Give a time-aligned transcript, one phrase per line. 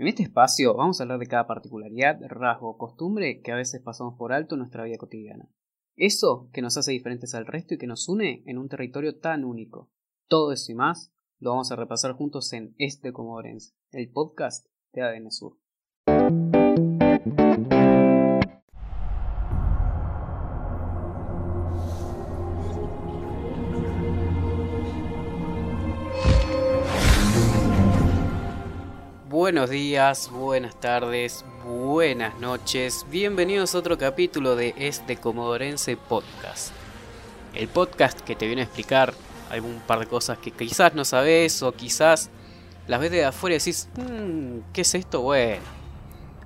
[0.00, 3.82] En este espacio vamos a hablar de cada particularidad, rasgo o costumbre que a veces
[3.82, 5.50] pasamos por alto en nuestra vida cotidiana.
[5.94, 9.44] Eso que nos hace diferentes al resto y que nos une en un territorio tan
[9.44, 9.90] único.
[10.26, 15.02] Todo eso y más lo vamos a repasar juntos en Este Comodorense, el podcast de
[15.02, 15.58] ADN Sur.
[29.50, 33.04] Buenos días, buenas tardes, buenas noches.
[33.10, 36.70] Bienvenidos a otro capítulo de Este Comodorense Podcast.
[37.52, 39.12] El podcast que te viene a explicar
[39.50, 42.30] algún par de cosas que quizás no sabes o quizás
[42.86, 45.20] las ves de afuera y decís, mmm, ¿qué es esto?
[45.22, 45.62] Bueno,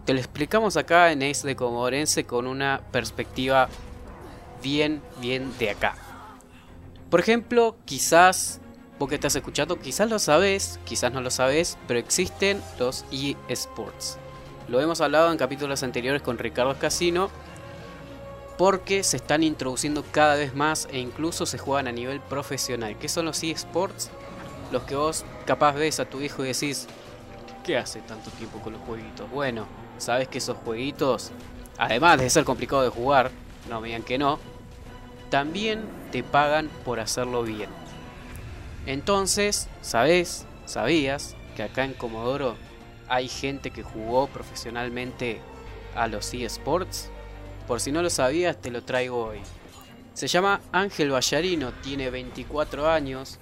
[0.06, 3.68] te lo explicamos acá en Este Comodorense con una perspectiva
[4.62, 5.94] bien, bien de acá.
[7.10, 8.62] Por ejemplo, quizás
[8.98, 13.04] vos que estás escuchando, quizás lo sabes, quizás no lo sabes, pero existen los
[13.48, 14.18] eSports.
[14.68, 17.30] Lo hemos hablado en capítulos anteriores con Ricardo Casino,
[18.56, 22.96] porque se están introduciendo cada vez más e incluso se juegan a nivel profesional.
[22.98, 24.10] ¿Qué son los eSports?
[24.70, 26.86] Los que vos capaz ves a tu hijo y decís,
[27.64, 29.28] ¿qué hace tanto tiempo con los jueguitos?
[29.30, 29.66] Bueno,
[29.98, 31.32] sabes que esos jueguitos,
[31.78, 33.30] además de ser complicado de jugar,
[33.68, 34.38] no me digan que no,
[35.30, 35.82] también
[36.12, 37.68] te pagan por hacerlo bien.
[38.86, 40.46] Entonces, ¿sabes?
[40.66, 42.56] ¿Sabías que acá en Comodoro
[43.08, 45.40] hay gente que jugó profesionalmente
[45.94, 47.10] a los eSports?
[47.66, 49.38] Por si no lo sabías, te lo traigo hoy.
[50.12, 53.38] Se llama Ángel Ballarino, tiene 24 años.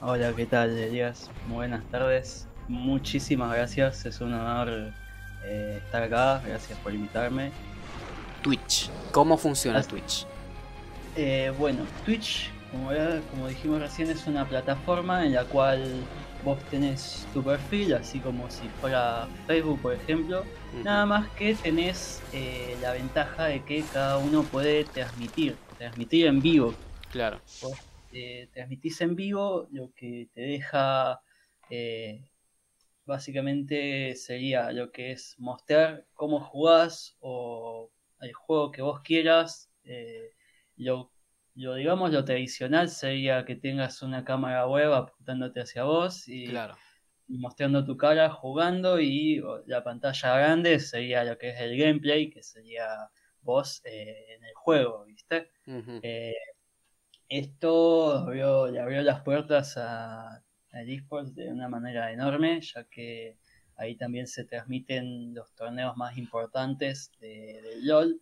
[0.00, 1.28] Hola, ¿qué tal, Elías?
[1.48, 2.46] Buenas tardes.
[2.68, 4.92] Muchísimas gracias, es un honor
[5.44, 6.40] eh, estar acá.
[6.46, 7.50] Gracias por invitarme.
[8.42, 10.26] Twitch, ¿cómo funciona Twitch?
[11.16, 12.50] Eh, bueno, Twitch
[13.30, 15.82] como, dijimos recién, es una plataforma en la cual
[16.44, 20.44] vos tenés tu perfil, así como si fuera Facebook, por ejemplo.
[20.82, 26.42] Nada más que tenés eh, la ventaja de que cada uno puede transmitir, transmitir en
[26.42, 26.74] vivo.
[27.10, 27.40] Claro.
[27.62, 27.78] Vos
[28.12, 31.20] eh, transmitís en vivo, lo que te deja
[31.70, 32.22] eh,
[33.06, 37.90] básicamente sería lo que es mostrar cómo jugás o
[38.20, 39.70] el juego que vos quieras,
[40.76, 41.13] lo
[41.54, 46.52] lo digamos lo tradicional sería que tengas una cámara web apuntándote hacia vos y,
[47.28, 52.42] mostrando tu cara jugando y la pantalla grande sería lo que es el gameplay, que
[52.42, 53.08] sería
[53.40, 55.50] vos eh, en el juego, ¿viste?
[56.02, 56.34] Eh,
[57.28, 63.38] esto le abrió las puertas a, al esports de una manera enorme, ya que
[63.76, 68.20] ahí también se transmiten los torneos más importantes de, del LOL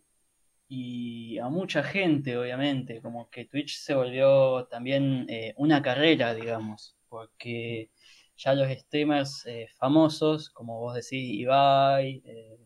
[0.75, 6.97] y a mucha gente, obviamente, como que Twitch se volvió también eh, una carrera, digamos,
[7.09, 7.91] porque
[8.35, 12.57] ya los streamers eh, famosos, como vos decís, Ibai, eh,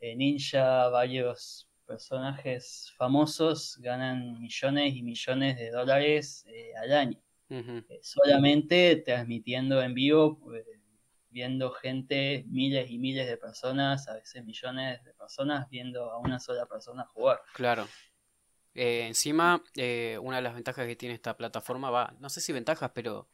[0.00, 6.44] eh Ninja, varios personajes famosos ganan millones y millones de dólares
[6.82, 7.18] al año.
[8.02, 10.38] solamente transmitiendo en vivo
[11.36, 16.40] viendo gente, miles y miles de personas, a veces millones de personas, viendo a una
[16.40, 17.42] sola persona jugar.
[17.52, 17.86] Claro.
[18.72, 22.54] Eh, encima, eh, una de las ventajas que tiene esta plataforma va, no sé si
[22.54, 23.28] ventajas, pero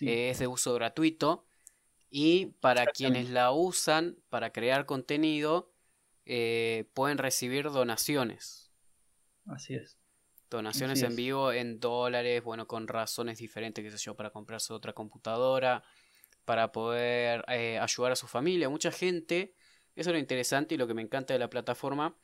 [0.00, 1.46] eh, es de uso gratuito.
[2.10, 5.72] Y para quienes la usan para crear contenido,
[6.24, 8.72] pueden recibir donaciones.
[9.46, 9.96] Así es.
[10.50, 14.92] Donaciones en vivo en dólares, bueno, con razones diferentes, qué sé yo, para comprarse otra
[14.92, 15.84] computadora,
[16.48, 18.70] para poder eh, ayudar a su familia.
[18.70, 19.52] Mucha gente,
[19.94, 22.16] eso es lo interesante y lo que me encanta de la plataforma.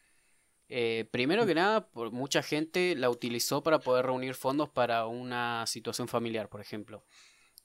[0.70, 5.66] Eh, primero que nada, por mucha gente la utilizó para poder reunir fondos para una
[5.66, 7.04] situación familiar, por ejemplo.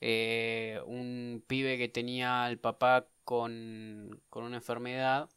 [0.01, 5.29] Eh, un pibe que tenía al papá con, con una enfermedad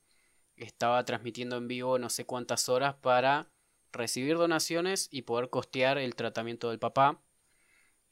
[0.56, 3.48] estaba transmitiendo en vivo no sé cuántas horas para
[3.92, 7.21] recibir donaciones y poder costear el tratamiento del papá.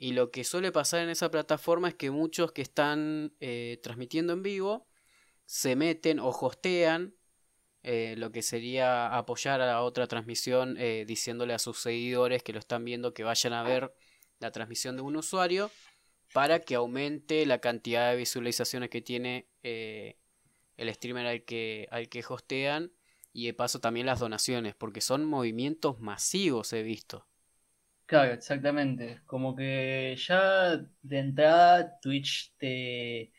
[0.02, 4.32] Y lo que suele pasar en esa plataforma es que muchos que están eh, transmitiendo
[4.32, 4.86] en vivo
[5.44, 7.14] se meten o hostean
[7.82, 12.60] eh, lo que sería apoyar a otra transmisión eh, diciéndole a sus seguidores que lo
[12.60, 13.94] están viendo que vayan a ver
[14.38, 15.70] la transmisión de un usuario
[16.32, 22.24] para que aumente la cantidad de visualizaciones que tiene el streamer al que, al que
[22.26, 22.90] hostean
[23.34, 27.29] y de paso también las donaciones porque son movimientos masivos he visto.
[28.10, 29.20] Claro, exactamente.
[29.24, 33.32] Como que ya de entrada Twitch te,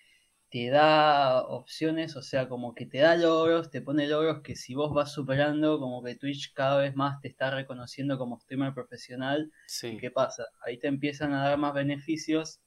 [0.50, 4.74] te da opciones, o sea, como que te da logros, te pone logros que si
[4.74, 9.52] vos vas superando, como que Twitch cada vez más te está reconociendo como streamer profesional.
[9.68, 9.98] Sí.
[9.98, 10.46] qué pasa?
[10.66, 12.62] Ahí te empiezan a dar más beneficios,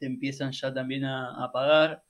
[0.00, 2.02] te empiezan ya también a, pagar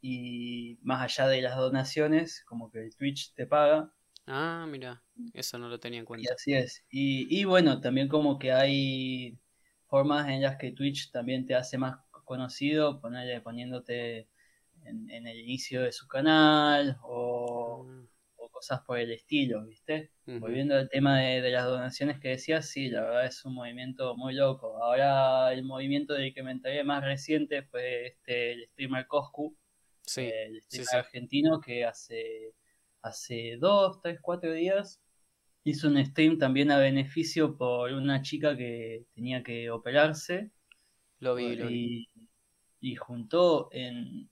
[0.00, 3.92] y más allá de las donaciones, como que Twitch te paga.
[4.26, 5.02] Ah, mira,
[5.34, 6.30] eso no lo tenía en cuenta.
[6.30, 6.84] Y así es.
[6.90, 9.38] Y, y bueno, también como que hay
[9.86, 14.28] formas en las que Twitch también te hace más conocido, ponerle, poniéndote
[14.84, 18.06] en, el inicio de su canal o, mm.
[18.50, 20.10] cosas por el estilo, ¿viste?
[20.24, 24.34] Volviendo al tema de, las donaciones que decías, sí, la verdad es un movimiento muy
[24.34, 24.82] loco.
[24.82, 29.56] Ahora el movimiento del que me enteré más reciente fue este, el streamer Coscu,
[30.02, 32.54] sí, el streamer argentino que hace,
[33.02, 35.00] hace dos, tres, cuatro días
[35.64, 40.50] hizo un stream también a beneficio por una chica que tenía que operarse.
[41.20, 42.08] Lo vi, lo vi.
[42.80, 44.28] Y, juntó en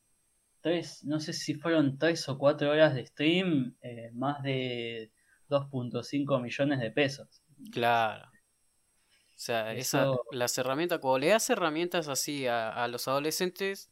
[0.60, 5.12] tres, no sé si fueron tres o cuatro horas de stream, eh, más de
[5.48, 7.42] 2.5 millones de pesos.
[7.70, 8.26] Claro.
[8.26, 13.90] O sea, esa, las herramientas, cuando le das herramientas así a, a los adolescentes,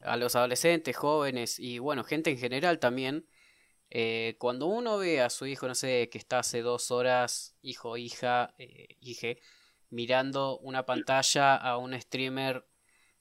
[0.00, 3.26] a los adolescentes, jóvenes y bueno, gente en general también,
[3.90, 7.96] eh, cuando uno ve a su hijo, no sé, que está hace dos horas, hijo,
[7.96, 9.40] hija, eh,
[9.90, 12.66] mirando una pantalla a un streamer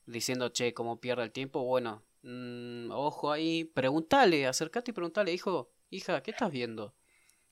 [0.06, 5.72] diciendo, che, cómo pierde el tiempo, bueno, mm, ojo ahí, pregúntale, acercate y preguntale, hijo,
[5.90, 6.96] hija, ¿qué estás viendo?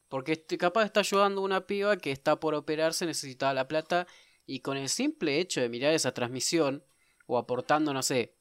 [0.10, 4.08] Porque este, capaz está ayudando una piba que está por operarse, necesitaba la plata,
[4.46, 6.84] y con el simple hecho de mirar esa transmisión,
[7.28, 8.36] o aportando, no sé,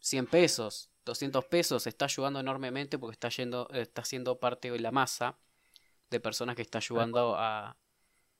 [0.00, 4.92] 100 pesos, 200 pesos está ayudando enormemente porque está yendo está siendo parte de la
[4.92, 5.38] masa
[6.10, 7.76] de personas que está ayudando a,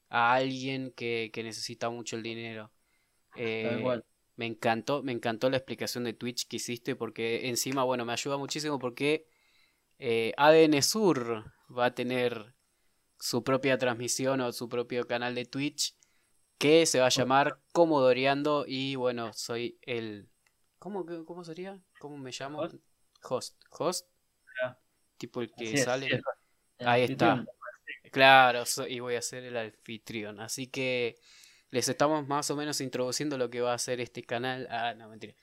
[0.08, 2.70] a alguien que, que, necesita mucho el dinero.
[3.34, 3.82] Eh,
[4.36, 8.36] me encantó, me encantó la explicación de Twitch que hiciste porque encima, bueno, me ayuda
[8.36, 9.26] muchísimo porque
[9.98, 12.54] eh, ADN Sur va a tener
[13.18, 15.96] su propia transmisión o su propio canal de Twitch
[16.58, 20.28] que se va a llamar Comodoreando y bueno, soy el
[20.82, 21.80] ¿Cómo, cómo sería?
[22.00, 22.68] ¿Cómo me llamo?
[23.22, 23.56] Host.
[23.70, 24.08] Host.
[25.16, 26.20] Tipo el que sale.
[26.80, 27.46] Ahí está.
[28.10, 30.40] Claro, y voy a ser el anfitrión.
[30.40, 31.20] Así que
[31.70, 34.66] les estamos más o menos introduciendo lo que va a ser este canal.
[34.72, 35.34] Ah, no, mentira.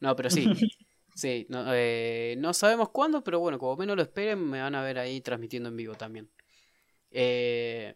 [0.00, 0.44] No, pero sí.
[1.14, 4.82] sí, no, eh, no sabemos cuándo, pero bueno, como menos lo esperen, me van a
[4.82, 6.28] ver ahí transmitiendo en vivo también.
[7.12, 7.94] Eh,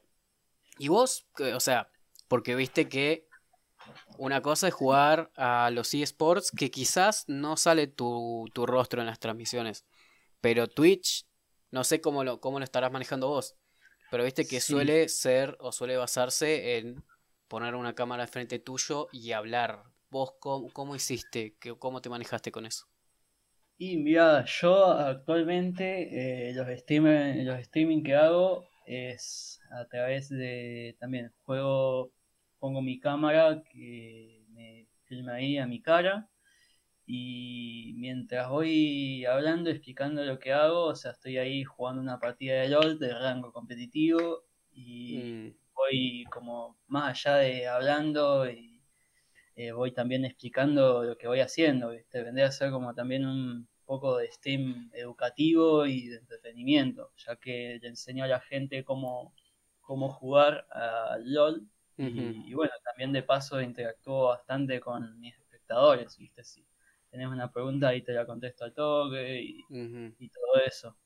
[0.79, 1.91] y vos, o sea,
[2.29, 3.27] porque viste que
[4.19, 9.19] una cosa es jugar a los eSports que quizás no sale tu, rostro en las
[9.19, 9.85] transmisiones.
[10.41, 11.27] Pero Twitch,
[11.71, 13.57] no sé cómo lo, cómo lo estarás manejando vos.
[14.11, 17.03] Pero viste que suele ser o suele basarse en
[17.49, 19.85] poner una cámara frente tuyo y hablar.
[20.11, 21.57] ¿Vos cómo, hiciste?
[21.79, 22.87] ¿Cómo te manejaste con eso?
[23.79, 31.33] Y mira, yo actualmente eh, los, los streaming que hago es a través de también
[31.45, 32.13] juego
[32.63, 36.31] pongo mi cámara que me filma ahí a mi cara
[37.05, 42.61] y mientras voy hablando, explicando lo que hago, o sea, estoy ahí jugando una partida
[42.61, 45.75] de LOL de rango competitivo y mm.
[45.75, 48.81] voy como más allá de hablando y
[49.57, 52.23] eh, voy también explicando lo que voy haciendo, ¿viste?
[52.23, 57.81] Vendría a ser como también un poco de stream educativo y de entretenimiento, ya que
[57.83, 59.35] le enseño a la gente cómo,
[59.81, 66.43] cómo jugar a LOL y, bueno, también de paso interactúo bastante con mis espectadores, ¿viste?
[66.43, 66.67] Si
[67.11, 70.97] tenés una pregunta ahí te la contesto al toque y, todo eso.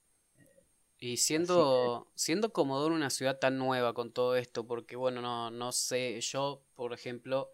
[0.99, 5.73] Y siendo, siendo Comodoro una ciudad tan nueva con todo esto, porque bueno, no, no
[5.73, 7.50] sé, yo por ejemplo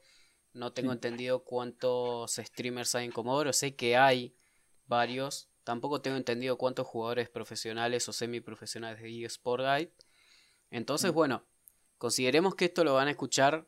[0.52, 4.36] no tengo entendido cuántos streamers hay en Comodoro, sé que hay
[4.86, 9.92] varios, tampoco tengo entendido cuántos jugadores profesionales o semiprofesionales de eSport hay.
[10.70, 11.14] Entonces, mm.
[11.14, 11.44] bueno,
[12.02, 13.64] Consideremos que esto lo van a escuchar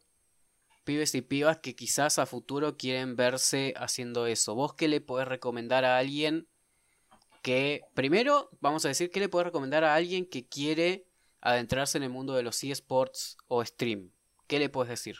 [0.83, 4.57] pibes y pibas que quizás a futuro quieren verse haciendo eso.
[4.57, 6.49] ¿Vos qué le podés recomendar a alguien
[7.43, 11.07] que, primero, vamos a decir, qué le podés recomendar a alguien que quiere
[11.43, 14.11] adentrarse en el mundo de los eSports o stream?
[14.49, 15.19] ¿Qué le puedes decir?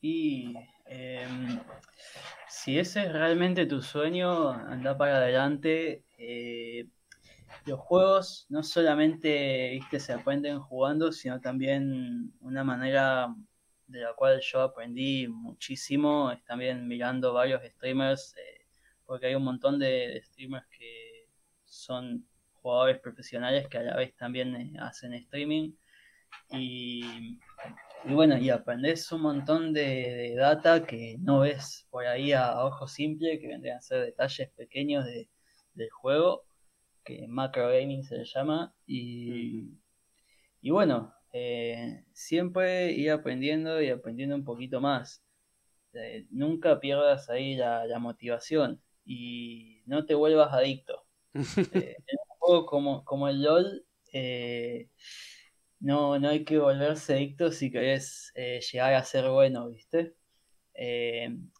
[0.00, 1.60] Y em,
[2.48, 6.02] si ese es realmente tu sueño, anda para adelante.
[6.18, 6.61] Eh,
[7.66, 10.00] los juegos no solamente ¿viste?
[10.00, 13.34] se aprenden jugando, sino también una manera
[13.86, 18.66] de la cual yo aprendí muchísimo es también mirando varios streamers, eh,
[19.04, 21.28] porque hay un montón de, streamers que
[21.64, 25.74] son jugadores profesionales que a la vez también eh, hacen streaming.
[26.50, 27.38] Y,
[28.04, 33.38] bueno, y aprendes un montón de, data que no ves por ahí a, ojo simple,
[33.38, 36.46] que vendrían a ser detalles pequeños del juego
[37.04, 38.74] que Macro Gaming se le llama.
[38.86, 39.78] Y,
[40.60, 45.24] y bueno, eh, siempre ir aprendiendo y aprendiendo un poquito más.
[45.94, 48.82] Eh, nunca pierdas ahí la, motivación.
[49.04, 51.04] y no te vuelvas adicto.
[51.74, 53.84] Eh, en un juego como, como el LOL,
[55.80, 60.14] no, no hay que volverse adicto si querés llegar a ser bueno, ¿viste?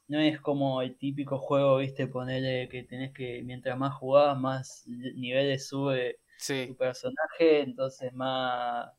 [0.09, 2.07] No es como el típico juego, ¿viste?
[2.07, 6.21] Ponerle que tenés que, mientras más jugás, más niveles sube
[6.67, 8.91] tu personaje, entonces más,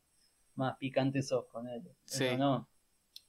[0.54, 1.82] más picante sos con él.
[2.38, 2.68] no.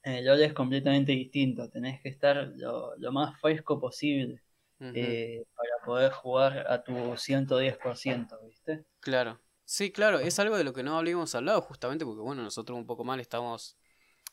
[0.03, 4.39] El LOL es completamente distinto, tenés que estar lo, lo más fresco posible.
[4.79, 8.85] Eh, para poder jugar a tu 110%, ¿viste?
[8.99, 9.39] Claro.
[9.63, 12.85] Sí, claro, es algo de lo que no habíamos hablado justamente porque, bueno, nosotros un
[12.85, 13.77] poco mal estamos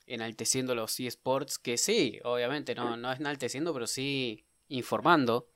[0.07, 5.49] enalteciendo los eSports, que sí, obviamente, no, no enalteciendo, pero sí informando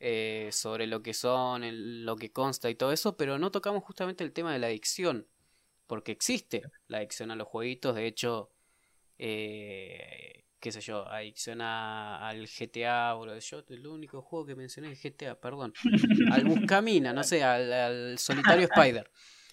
[0.00, 1.62] eh, sobre lo que son,
[2.04, 5.26] lo que consta y todo eso, pero no tocamos justamente el tema de la adicción,
[5.86, 8.52] porque existe la adicción a los jueguitos, de hecho,
[9.18, 15.02] eh, qué sé yo, adicción al GTA, o yo, el único juego que mencioné es
[15.02, 15.72] GTA, perdón,
[16.32, 19.10] al Buscamina, no sé, al, solitario Spider.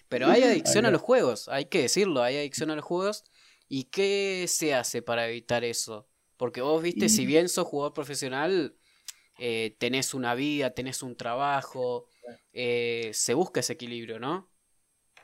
[0.08, 3.24] Pero hay adicción a los juegos, hay que decirlo, hay adicción a los juegos.
[3.68, 6.08] ¿Y qué se hace para evitar eso?
[6.38, 8.76] Porque vos viste, si bien sos jugador profesional,
[9.40, 12.08] eh, tenés una vida, tenés un trabajo,
[12.54, 14.50] eh, se busca ese equilibrio, ¿no?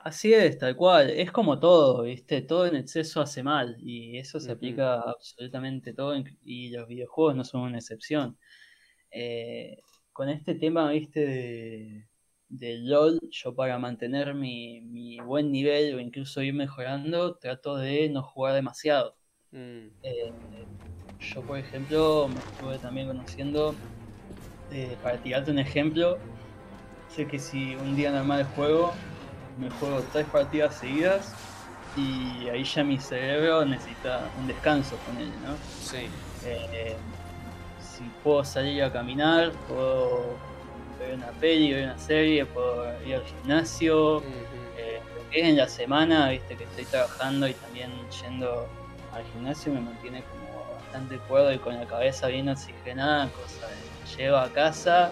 [0.04, 1.12] Así es, tal cual.
[1.12, 2.42] Es como todo, ¿viste?
[2.42, 7.36] Todo en exceso hace mal y eso se aplica a absolutamente todo y los videojuegos
[7.36, 8.38] no son una excepción.
[9.12, 9.78] Eh,
[10.12, 11.20] con este tema, ¿viste?
[11.26, 12.08] De,
[12.60, 18.54] LOL, yo para mantener mi, buen nivel o incluso ir mejorando, trato de no jugar
[18.54, 19.16] demasiado.
[19.52, 19.88] Mm.
[20.04, 20.34] Eh,
[21.20, 23.76] yo, por ejemplo, me estuve también conociendo,
[24.72, 26.18] eh, para tirarte un ejemplo,
[27.10, 28.94] sé que si un día normal juego,
[29.60, 31.34] me juego tres partidas seguidas
[31.96, 35.56] y ahí ya mi cerebro necesita un descanso con él, ¿no?
[35.82, 36.08] Sí.
[36.46, 36.96] Eh,
[37.80, 40.38] si puedo salir a caminar, puedo
[41.02, 44.20] ver una peli, ver una serie, puedo ir al gimnasio.
[44.78, 47.92] Eh, lo que es en la semana, viste que estoy trabajando y también
[48.22, 48.68] yendo
[49.14, 53.92] al gimnasio me mantiene como bastante cuerdo y con la cabeza bien oxigenada, cosa de
[54.18, 55.12] llevo a casa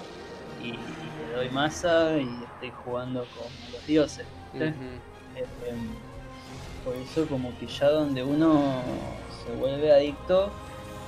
[0.61, 4.25] y, le doy masa y estoy jugando con los dioses.
[4.55, 4.73] Eh,
[5.67, 5.89] em,
[6.83, 8.81] por eso como que ya donde uno
[9.43, 10.49] se vuelve adicto,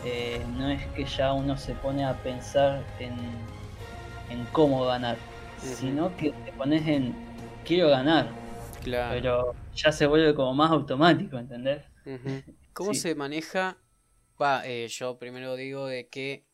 [0.06, 3.16] eh, no es que ya uno se pone a pensar en,
[4.32, 5.18] en cómo ganar,
[5.60, 7.16] sino que te pones en
[7.66, 8.30] quiero ganar.
[8.84, 9.14] Claro.
[9.14, 11.84] Pero ya se vuelve como más automático, ¿entendés?
[12.74, 13.78] ¿Cómo se maneja?
[14.42, 16.46] Va, eh, yo primero digo de que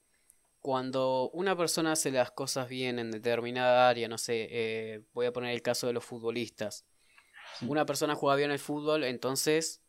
[0.59, 5.31] cuando una persona hace las cosas bien en determinada área, no sé, eh, voy a
[5.31, 6.85] poner el caso de los futbolistas.
[7.61, 9.81] Una persona juega bien el fútbol, entonces